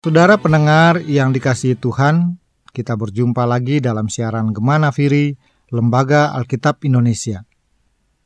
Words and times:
Saudara 0.00 0.40
pendengar 0.40 1.04
yang 1.04 1.28
dikasihi 1.28 1.76
Tuhan, 1.76 2.40
kita 2.72 2.96
berjumpa 2.96 3.44
lagi 3.44 3.84
dalam 3.84 4.08
siaran 4.08 4.48
Gemana 4.48 4.96
Firi, 4.96 5.36
Lembaga 5.68 6.32
Alkitab 6.40 6.80
Indonesia. 6.88 7.44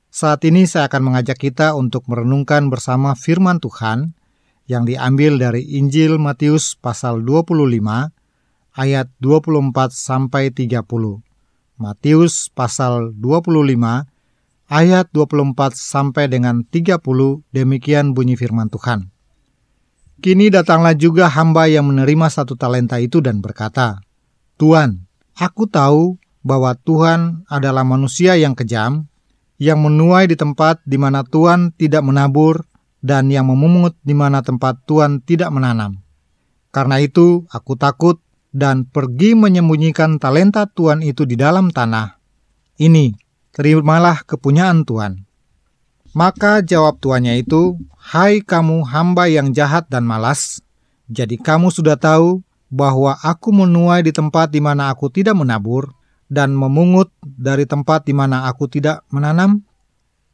Saat 0.06 0.46
ini 0.46 0.70
saya 0.70 0.86
akan 0.86 1.10
mengajak 1.10 1.34
kita 1.34 1.74
untuk 1.74 2.06
merenungkan 2.06 2.70
bersama 2.70 3.18
firman 3.18 3.58
Tuhan 3.58 4.14
yang 4.70 4.86
diambil 4.86 5.34
dari 5.34 5.66
Injil 5.74 6.14
Matius 6.22 6.78
pasal 6.78 7.26
25 7.26 7.58
ayat 8.78 9.10
24 9.18 9.74
sampai 9.90 10.54
30. 10.54 10.78
Matius 11.82 12.54
pasal 12.54 13.18
25 13.18 14.70
ayat 14.70 15.06
24 15.10 15.74
sampai 15.74 16.30
dengan 16.30 16.62
30 16.70 17.02
demikian 17.50 18.14
bunyi 18.14 18.38
firman 18.38 18.70
Tuhan. 18.70 19.13
Kini 20.24 20.48
datanglah 20.48 20.96
juga 20.96 21.28
hamba 21.28 21.68
yang 21.68 21.84
menerima 21.92 22.32
satu 22.32 22.56
talenta 22.56 22.96
itu 22.96 23.20
dan 23.20 23.44
berkata, 23.44 24.00
Tuan, 24.56 25.04
aku 25.36 25.68
tahu 25.68 26.16
bahwa 26.40 26.72
Tuhan 26.80 27.44
adalah 27.44 27.84
manusia 27.84 28.32
yang 28.32 28.56
kejam, 28.56 29.04
yang 29.60 29.84
menuai 29.84 30.24
di 30.24 30.32
tempat 30.32 30.80
di 30.88 30.96
mana 30.96 31.28
Tuhan 31.28 31.76
tidak 31.76 32.00
menabur, 32.00 32.64
dan 33.04 33.28
yang 33.28 33.52
memungut 33.52 34.00
di 34.00 34.16
mana 34.16 34.40
tempat 34.40 34.80
Tuhan 34.88 35.20
tidak 35.20 35.52
menanam. 35.52 36.00
Karena 36.72 37.04
itu, 37.04 37.44
aku 37.52 37.76
takut 37.76 38.16
dan 38.48 38.88
pergi 38.88 39.36
menyembunyikan 39.36 40.16
talenta 40.16 40.64
Tuhan 40.64 41.04
itu 41.04 41.28
di 41.28 41.36
dalam 41.36 41.68
tanah. 41.68 42.16
Ini, 42.80 43.12
terimalah 43.52 44.24
kepunyaan 44.24 44.88
Tuhan. 44.88 45.23
Maka 46.14 46.62
jawab 46.62 47.02
tuannya 47.02 47.42
itu, 47.42 47.74
Hai 47.98 48.38
kamu 48.38 48.86
hamba 48.86 49.26
yang 49.26 49.50
jahat 49.50 49.90
dan 49.90 50.06
malas, 50.06 50.62
jadi 51.10 51.34
kamu 51.34 51.74
sudah 51.74 51.98
tahu 51.98 52.46
bahwa 52.70 53.18
aku 53.18 53.50
menuai 53.50 54.06
di 54.06 54.14
tempat 54.14 54.54
di 54.54 54.62
mana 54.62 54.94
aku 54.94 55.10
tidak 55.10 55.34
menabur 55.34 55.90
dan 56.30 56.54
memungut 56.54 57.10
dari 57.22 57.66
tempat 57.66 58.06
di 58.06 58.14
mana 58.14 58.46
aku 58.46 58.70
tidak 58.70 59.02
menanam? 59.10 59.66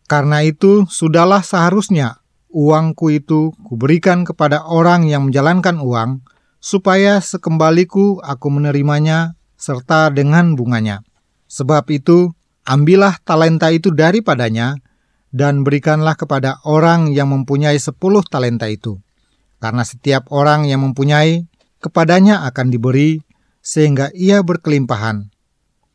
Karena 0.05 0.45
itu, 0.45 0.85
sudahlah 0.85 1.41
seharusnya 1.41 2.21
uangku 2.51 3.15
itu 3.15 3.55
kuberikan 3.65 4.27
kepada 4.27 4.67
orang 4.67 5.07
yang 5.07 5.31
menjalankan 5.31 5.79
uang, 5.81 6.21
supaya 6.61 7.23
sekembaliku 7.23 8.19
aku 8.21 8.53
menerimanya 8.53 9.39
serta 9.57 10.11
dengan 10.11 10.59
bunganya. 10.59 11.01
Sebab 11.47 11.89
itu, 11.95 12.35
ambillah 12.67 13.17
talenta 13.23 13.71
itu 13.71 13.95
daripadanya, 13.95 14.77
dan 15.31 15.63
berikanlah 15.63 16.19
kepada 16.19 16.59
orang 16.67 17.15
yang 17.15 17.31
mempunyai 17.31 17.79
sepuluh 17.79 18.23
talenta 18.27 18.67
itu. 18.67 18.99
Karena 19.63 19.87
setiap 19.87 20.31
orang 20.35 20.67
yang 20.67 20.83
mempunyai, 20.83 21.47
kepadanya 21.79 22.47
akan 22.51 22.73
diberi, 22.73 23.23
sehingga 23.61 24.11
ia 24.17 24.43
berkelimpahan. 24.43 25.31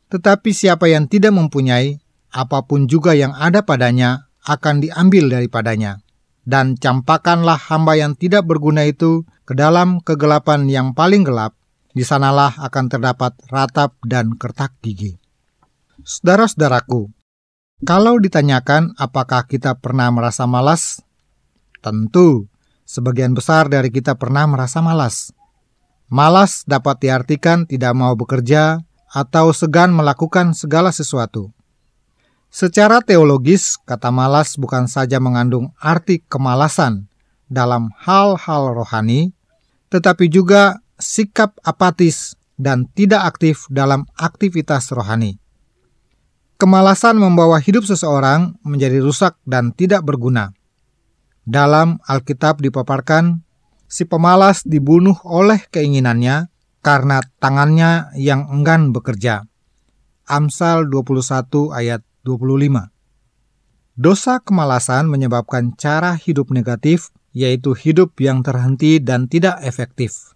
Tetapi 0.08 0.50
siapa 0.54 0.86
yang 0.86 1.10
tidak 1.10 1.34
mempunyai, 1.34 1.98
apa 2.30 2.62
pun 2.64 2.86
juga 2.86 3.12
yang 3.18 3.34
ada 3.34 3.66
padanya 3.66 4.30
akan 4.46 4.86
diambil 4.86 5.28
daripadanya. 5.28 5.98
Dan 6.46 6.78
campakanlah 6.78 7.58
hamba 7.58 7.98
yang 7.98 8.14
tidak 8.14 8.46
berguna 8.46 8.86
itu 8.86 9.26
ke 9.42 9.58
dalam 9.58 9.98
kegelapan 9.98 10.70
yang 10.70 10.94
paling 10.94 11.26
gelap, 11.26 11.58
di 11.90 12.06
sanalah 12.06 12.54
akan 12.62 12.86
terdapat 12.86 13.34
ratap 13.50 13.98
dan 14.06 14.38
kertak 14.38 14.78
gigi. 14.78 15.18
Saudara-saudaraku, 16.06 17.10
kalau 17.84 18.16
ditanyakan 18.16 18.96
apakah 18.96 19.44
kita 19.44 19.76
pernah 19.76 20.08
merasa 20.08 20.48
malas, 20.48 21.04
tentu 21.84 22.48
sebagian 22.88 23.36
besar 23.36 23.68
dari 23.68 23.92
kita 23.92 24.16
pernah 24.16 24.48
merasa 24.48 24.80
malas. 24.80 25.34
Malas 26.08 26.64
dapat 26.64 27.02
diartikan 27.04 27.68
tidak 27.68 27.92
mau 27.92 28.16
bekerja 28.16 28.80
atau 29.12 29.52
segan 29.52 29.92
melakukan 29.92 30.56
segala 30.56 30.94
sesuatu. 30.94 31.52
Secara 32.48 33.04
teologis, 33.04 33.76
kata 33.84 34.08
malas 34.08 34.56
bukan 34.56 34.88
saja 34.88 35.20
mengandung 35.20 35.74
arti 35.76 36.24
kemalasan 36.24 37.10
dalam 37.50 37.92
hal-hal 38.00 38.72
rohani, 38.72 39.36
tetapi 39.92 40.32
juga 40.32 40.80
sikap 40.96 41.58
apatis 41.60 42.38
dan 42.56 42.88
tidak 42.96 43.36
aktif 43.36 43.68
dalam 43.68 44.08
aktivitas 44.16 44.88
rohani. 44.94 45.36
Kemalasan 46.56 47.20
membawa 47.20 47.60
hidup 47.60 47.84
seseorang 47.84 48.56
menjadi 48.64 49.04
rusak 49.04 49.36
dan 49.44 49.76
tidak 49.76 50.08
berguna. 50.08 50.56
Dalam 51.44 52.00
Alkitab 52.08 52.64
dipaparkan, 52.64 53.44
si 53.84 54.08
pemalas 54.08 54.64
dibunuh 54.64 55.20
oleh 55.28 55.60
keinginannya 55.68 56.48
karena 56.80 57.20
tangannya 57.44 58.08
yang 58.16 58.48
enggan 58.48 58.96
bekerja. 58.96 59.44
Amsal 60.24 60.88
21 60.88 61.76
ayat 61.76 62.00
25. 62.24 62.90
Dosa 63.94 64.40
kemalasan 64.40 65.12
menyebabkan 65.12 65.76
cara 65.76 66.16
hidup 66.16 66.50
negatif, 66.50 67.12
yaitu 67.36 67.76
hidup 67.76 68.16
yang 68.16 68.40
terhenti 68.40 68.96
dan 68.96 69.28
tidak 69.28 69.60
efektif. 69.60 70.32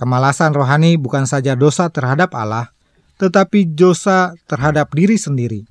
Kemalasan 0.00 0.56
rohani 0.56 0.98
bukan 0.98 1.28
saja 1.28 1.54
dosa 1.54 1.92
terhadap 1.92 2.34
Allah, 2.34 2.73
tetapi 3.18 3.70
dosa 3.74 4.34
terhadap 4.46 4.90
diri 4.94 5.18
sendiri. 5.18 5.62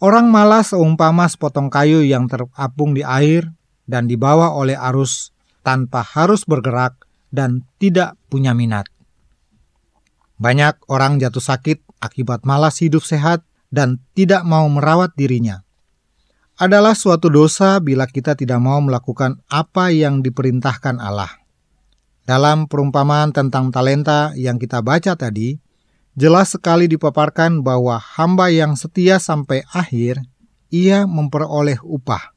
Orang 0.00 0.32
malas 0.32 0.72
seumpama 0.72 1.28
sepotong 1.28 1.68
kayu 1.68 2.00
yang 2.00 2.24
terapung 2.24 2.96
di 2.96 3.04
air 3.04 3.52
dan 3.84 4.08
dibawa 4.08 4.56
oleh 4.56 4.72
arus 4.78 5.34
tanpa 5.60 6.00
harus 6.00 6.48
bergerak 6.48 6.96
dan 7.28 7.68
tidak 7.76 8.16
punya 8.32 8.56
minat. 8.56 8.88
Banyak 10.40 10.88
orang 10.88 11.20
jatuh 11.20 11.44
sakit 11.44 11.84
akibat 12.00 12.48
malas 12.48 12.80
hidup 12.80 13.04
sehat 13.04 13.44
dan 13.68 14.00
tidak 14.16 14.40
mau 14.48 14.64
merawat 14.72 15.12
dirinya. 15.12 15.60
Adalah 16.56 16.96
suatu 16.96 17.28
dosa 17.28 17.76
bila 17.80 18.08
kita 18.08 18.36
tidak 18.36 18.60
mau 18.60 18.80
melakukan 18.80 19.40
apa 19.52 19.92
yang 19.92 20.24
diperintahkan 20.24 20.96
Allah. 20.96 21.28
Dalam 22.24 22.68
perumpamaan 22.68 23.32
tentang 23.32 23.72
talenta 23.72 24.32
yang 24.36 24.60
kita 24.60 24.84
baca 24.84 25.16
tadi, 25.16 25.56
jelas 26.14 26.54
sekali 26.54 26.86
dipaparkan 26.90 27.60
bahwa 27.60 27.98
hamba 27.98 28.50
yang 28.50 28.78
setia 28.78 29.18
sampai 29.18 29.66
akhir, 29.70 30.22
ia 30.70 31.04
memperoleh 31.04 31.82
upah. 31.82 32.32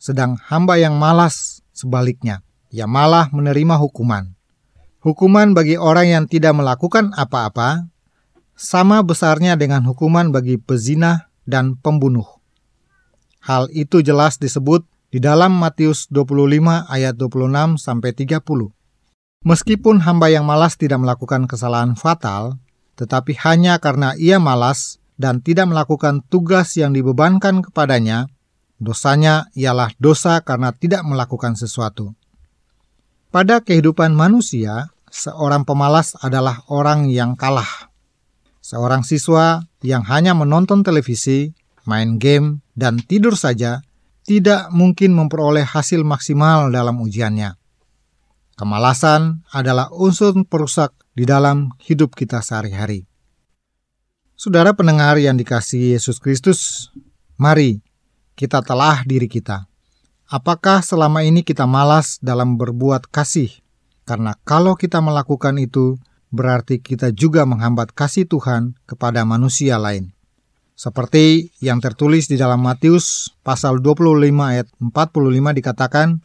Sedang 0.00 0.40
hamba 0.48 0.80
yang 0.80 0.96
malas 0.96 1.60
sebaliknya, 1.72 2.40
ia 2.72 2.88
malah 2.88 3.28
menerima 3.32 3.76
hukuman. 3.80 4.32
Hukuman 5.00 5.56
bagi 5.56 5.80
orang 5.80 6.12
yang 6.12 6.24
tidak 6.28 6.52
melakukan 6.52 7.12
apa-apa 7.16 7.88
sama 8.52 9.00
besarnya 9.00 9.56
dengan 9.56 9.80
hukuman 9.88 10.28
bagi 10.28 10.60
pezina 10.60 11.32
dan 11.48 11.80
pembunuh. 11.80 12.28
Hal 13.40 13.72
itu 13.72 14.04
jelas 14.04 14.36
disebut 14.36 14.84
di 15.08 15.18
dalam 15.18 15.56
Matius 15.56 16.04
25 16.12 16.84
ayat 16.92 17.16
26 17.16 17.80
sampai 17.80 18.12
30. 18.12 18.44
Meskipun 19.40 20.04
hamba 20.04 20.28
yang 20.28 20.44
malas 20.44 20.76
tidak 20.76 21.00
melakukan 21.00 21.48
kesalahan 21.48 21.96
fatal, 21.96 22.60
tetapi 23.00 23.32
hanya 23.40 23.80
karena 23.80 24.12
ia 24.20 24.36
malas 24.36 25.00
dan 25.16 25.40
tidak 25.40 25.72
melakukan 25.72 26.20
tugas 26.28 26.76
yang 26.76 26.92
dibebankan 26.92 27.64
kepadanya, 27.64 28.28
dosanya 28.76 29.48
ialah 29.56 29.88
dosa 29.96 30.44
karena 30.44 30.76
tidak 30.76 31.00
melakukan 31.08 31.56
sesuatu. 31.56 32.12
Pada 33.32 33.64
kehidupan 33.64 34.12
manusia, 34.12 34.92
seorang 35.08 35.64
pemalas 35.64 36.12
adalah 36.20 36.60
orang 36.68 37.08
yang 37.08 37.40
kalah. 37.40 37.88
Seorang 38.60 39.00
siswa 39.00 39.64
yang 39.80 40.04
hanya 40.04 40.36
menonton 40.36 40.84
televisi, 40.84 41.56
main 41.88 42.20
game, 42.20 42.60
dan 42.76 43.00
tidur 43.00 43.32
saja 43.32 43.80
tidak 44.28 44.68
mungkin 44.76 45.16
memperoleh 45.16 45.64
hasil 45.64 46.04
maksimal 46.04 46.68
dalam 46.68 47.00
ujiannya. 47.00 47.56
Kemalasan 48.60 49.40
adalah 49.56 49.88
unsur 49.88 50.36
perusak 50.44 50.92
di 51.20 51.28
dalam 51.28 51.68
hidup 51.84 52.16
kita 52.16 52.40
sehari-hari. 52.40 53.04
Saudara 54.32 54.72
pendengar 54.72 55.20
yang 55.20 55.36
dikasihi 55.36 55.92
Yesus 55.92 56.16
Kristus, 56.16 56.88
mari 57.36 57.84
kita 58.40 58.64
telah 58.64 59.04
diri 59.04 59.28
kita. 59.28 59.68
Apakah 60.32 60.80
selama 60.80 61.20
ini 61.20 61.44
kita 61.44 61.68
malas 61.68 62.16
dalam 62.24 62.56
berbuat 62.56 63.12
kasih? 63.12 63.52
Karena 64.08 64.32
kalau 64.48 64.80
kita 64.80 65.04
melakukan 65.04 65.60
itu, 65.60 66.00
berarti 66.32 66.80
kita 66.80 67.12
juga 67.12 67.44
menghambat 67.44 67.92
kasih 67.92 68.24
Tuhan 68.24 68.80
kepada 68.88 69.20
manusia 69.28 69.76
lain. 69.76 70.16
Seperti 70.72 71.52
yang 71.60 71.84
tertulis 71.84 72.32
di 72.32 72.40
dalam 72.40 72.64
Matius 72.64 73.36
pasal 73.44 73.84
25 73.84 74.24
ayat 74.40 74.72
45 74.80 75.52
dikatakan, 75.52 76.24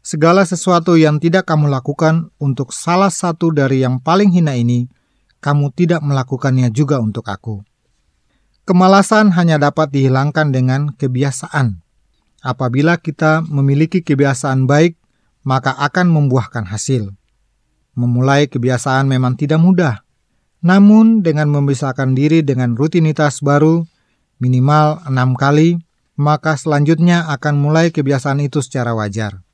Segala 0.00 0.48
sesuatu 0.48 0.96
yang 0.96 1.20
tidak 1.20 1.44
kamu 1.44 1.68
lakukan 1.68 2.32
untuk 2.40 2.72
salah 2.72 3.12
satu 3.12 3.52
dari 3.52 3.84
yang 3.84 4.00
paling 4.00 4.32
hina 4.32 4.56
ini, 4.56 4.88
kamu 5.44 5.72
tidak 5.76 6.00
melakukannya 6.00 6.72
juga 6.72 7.00
untuk 7.04 7.28
aku. 7.28 7.60
Kemalasan 8.64 9.36
hanya 9.36 9.60
dapat 9.60 9.92
dihilangkan 9.92 10.56
dengan 10.56 10.96
kebiasaan. 10.96 11.84
Apabila 12.40 12.96
kita 12.96 13.44
memiliki 13.44 14.00
kebiasaan 14.00 14.64
baik, 14.64 14.96
maka 15.44 15.76
akan 15.76 16.08
membuahkan 16.08 16.68
hasil. 16.68 17.12
memulai 17.90 18.46
kebiasaan 18.48 19.10
memang 19.10 19.36
tidak 19.36 19.60
mudah. 19.60 20.00
Namun 20.64 21.20
dengan 21.20 21.52
memisahkan 21.52 22.16
diri 22.16 22.40
dengan 22.40 22.72
rutinitas 22.72 23.44
baru, 23.44 23.84
minimal 24.40 25.04
enam 25.04 25.36
kali, 25.36 25.82
maka 26.16 26.56
selanjutnya 26.56 27.28
akan 27.28 27.60
mulai 27.60 27.92
kebiasaan 27.92 28.40
itu 28.40 28.64
secara 28.64 28.96
wajar. 28.96 29.44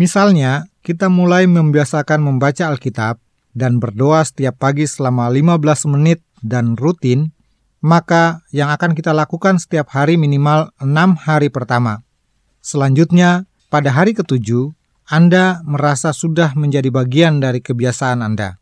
Misalnya, 0.00 0.64
kita 0.80 1.12
mulai 1.12 1.44
membiasakan 1.44 2.24
membaca 2.24 2.72
Alkitab 2.72 3.20
dan 3.52 3.76
berdoa 3.76 4.24
setiap 4.24 4.56
pagi 4.56 4.88
selama 4.88 5.28
15 5.28 5.60
menit 5.92 6.24
dan 6.40 6.72
rutin, 6.72 7.36
maka 7.84 8.40
yang 8.48 8.72
akan 8.72 8.96
kita 8.96 9.12
lakukan 9.12 9.60
setiap 9.60 9.92
hari 9.92 10.16
minimal 10.16 10.72
enam 10.80 11.20
hari 11.20 11.52
pertama. 11.52 12.00
Selanjutnya, 12.64 13.44
pada 13.68 13.92
hari 13.92 14.16
ketujuh, 14.16 14.72
Anda 15.04 15.60
merasa 15.68 16.16
sudah 16.16 16.56
menjadi 16.56 16.88
bagian 16.88 17.44
dari 17.44 17.60
kebiasaan 17.60 18.24
Anda. 18.24 18.56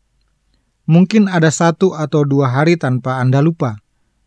Mungkin 0.91 1.31
ada 1.31 1.55
satu 1.55 1.95
atau 1.95 2.27
dua 2.27 2.51
hari 2.51 2.75
tanpa 2.75 3.15
Anda 3.23 3.39
lupa. 3.39 3.79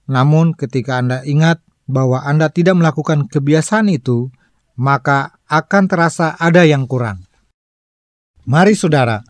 Namun 0.09 0.57
ketika 0.57 0.97
Anda 0.97 1.21
ingat 1.29 1.61
bahwa 1.85 2.25
Anda 2.25 2.49
tidak 2.49 2.81
melakukan 2.81 3.29
kebiasaan 3.29 3.93
itu, 3.93 4.33
maka 4.77 5.37
akan 5.49 5.85
terasa 5.89 6.37
ada 6.41 6.65
yang 6.65 6.89
kurang. 6.89 7.25
Mari 8.43 8.75
saudara, 8.75 9.23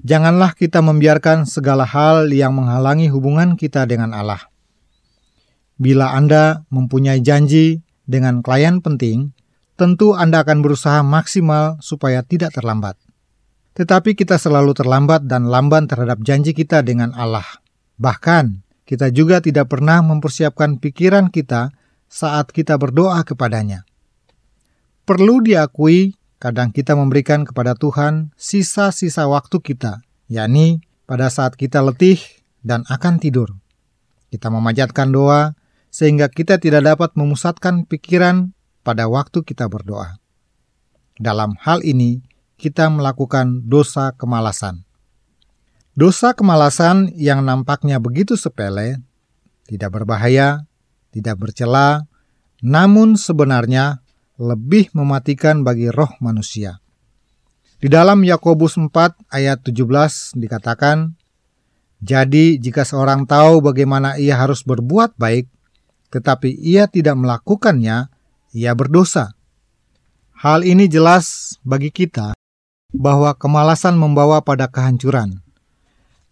janganlah 0.00 0.56
kita 0.56 0.80
membiarkan 0.80 1.44
segala 1.44 1.84
hal 1.84 2.32
yang 2.32 2.56
menghalangi 2.56 3.12
hubungan 3.12 3.60
kita 3.60 3.84
dengan 3.84 4.16
Allah. 4.16 4.40
Bila 5.76 6.14
Anda 6.14 6.64
mempunyai 6.70 7.20
janji 7.20 7.82
dengan 8.06 8.40
klien 8.40 8.78
penting, 8.78 9.34
tentu 9.74 10.14
Anda 10.14 10.46
akan 10.46 10.62
berusaha 10.62 11.02
maksimal 11.02 11.82
supaya 11.82 12.22
tidak 12.22 12.54
terlambat. 12.54 12.94
Tetapi 13.74 14.14
kita 14.14 14.38
selalu 14.38 14.70
terlambat 14.70 15.26
dan 15.26 15.50
lamban 15.50 15.90
terhadap 15.90 16.22
janji 16.22 16.54
kita 16.54 16.86
dengan 16.86 17.10
Allah. 17.18 17.44
Bahkan, 17.98 18.62
kita 18.86 19.10
juga 19.10 19.42
tidak 19.42 19.72
pernah 19.72 19.98
mempersiapkan 20.04 20.78
pikiran 20.78 21.26
kita 21.32 21.74
saat 22.06 22.54
kita 22.54 22.78
berdoa 22.78 23.26
kepadanya. 23.26 23.82
Perlu 25.04 25.44
diakui, 25.44 26.16
kadang 26.40 26.72
kita 26.72 26.96
memberikan 26.96 27.44
kepada 27.44 27.76
Tuhan 27.76 28.32
sisa-sisa 28.40 29.28
waktu 29.28 29.60
kita, 29.60 30.00
yakni 30.32 30.80
pada 31.04 31.28
saat 31.28 31.60
kita 31.60 31.84
letih 31.84 32.16
dan 32.64 32.88
akan 32.88 33.20
tidur. 33.20 33.52
Kita 34.32 34.48
memanjatkan 34.48 35.12
doa 35.12 35.52
sehingga 35.92 36.32
kita 36.32 36.56
tidak 36.56 36.88
dapat 36.88 37.12
memusatkan 37.20 37.84
pikiran 37.84 38.56
pada 38.80 39.04
waktu 39.04 39.44
kita 39.44 39.68
berdoa. 39.68 40.16
Dalam 41.20 41.52
hal 41.60 41.84
ini, 41.84 42.24
kita 42.56 42.88
melakukan 42.88 43.68
dosa 43.68 44.16
kemalasan. 44.16 44.88
Dosa 45.92 46.32
kemalasan 46.32 47.12
yang 47.12 47.44
nampaknya 47.44 48.00
begitu 48.00 48.40
sepele, 48.40 49.04
tidak 49.68 50.00
berbahaya, 50.00 50.64
tidak 51.12 51.36
bercela, 51.36 52.08
namun 52.64 53.20
sebenarnya 53.20 54.03
lebih 54.40 54.90
mematikan 54.94 55.62
bagi 55.62 55.90
roh 55.90 56.10
manusia. 56.18 56.82
Di 57.78 57.86
dalam 57.86 58.24
Yakobus 58.24 58.80
4 58.80 59.30
ayat 59.30 59.60
17 59.60 60.34
dikatakan, 60.40 61.14
Jadi 62.04 62.60
jika 62.60 62.84
seorang 62.84 63.24
tahu 63.24 63.64
bagaimana 63.64 64.16
ia 64.20 64.36
harus 64.36 64.64
berbuat 64.66 65.16
baik, 65.16 65.48
tetapi 66.12 66.52
ia 66.52 66.90
tidak 66.90 67.16
melakukannya, 67.16 68.08
ia 68.52 68.72
berdosa. 68.76 69.34
Hal 70.36 70.66
ini 70.66 70.90
jelas 70.90 71.56
bagi 71.64 71.88
kita 71.88 72.36
bahwa 72.94 73.32
kemalasan 73.34 73.96
membawa 73.96 74.44
pada 74.44 74.68
kehancuran. 74.68 75.40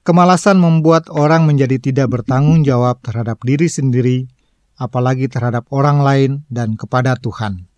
Kemalasan 0.02 0.58
membuat 0.58 1.06
orang 1.08 1.46
menjadi 1.46 1.78
tidak 1.78 2.10
bertanggung 2.10 2.66
jawab 2.66 2.98
terhadap 3.06 3.38
diri 3.46 3.70
sendiri 3.70 4.26
apalagi 4.74 5.30
terhadap 5.30 5.70
orang 5.70 6.02
lain 6.02 6.30
dan 6.50 6.74
kepada 6.74 7.14
Tuhan. 7.14 7.71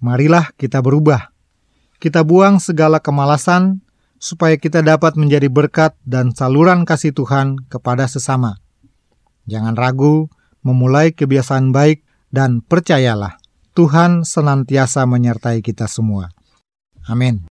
Marilah 0.00 0.56
kita 0.56 0.80
berubah. 0.80 1.32
Kita 2.00 2.24
buang 2.24 2.56
segala 2.56 3.04
kemalasan 3.04 3.84
supaya 4.20 4.56
kita 4.56 4.80
dapat 4.84 5.16
menjadi 5.16 5.48
berkat 5.48 5.96
dan 6.04 6.32
saluran 6.32 6.84
kasih 6.88 7.12
Tuhan 7.12 7.68
kepada 7.68 8.08
sesama. 8.08 8.60
Jangan 9.48 9.76
ragu 9.76 10.28
memulai 10.60 11.12
kebiasaan 11.16 11.72
baik 11.72 12.04
dan 12.28 12.60
percayalah, 12.60 13.40
Tuhan 13.72 14.28
senantiasa 14.28 15.08
menyertai 15.08 15.64
kita 15.64 15.88
semua. 15.88 16.28
Amin. 17.08 17.48